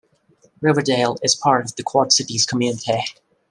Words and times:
Riverdale 0.61 1.17
is 1.21 1.35
part 1.35 1.63
of 1.63 1.75
the 1.75 1.83
Quad-Cities 1.83 2.47
community. 2.47 3.03